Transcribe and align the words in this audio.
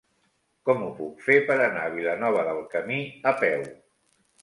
Com 0.69 0.81
ho 0.85 0.87
puc 1.01 1.21
fer 1.27 1.37
per 1.51 1.59
anar 1.67 1.85
a 1.85 1.93
Vilanova 1.99 2.49
del 2.51 2.65
Camí 2.75 3.01
a 3.35 3.39
peu? 3.47 3.73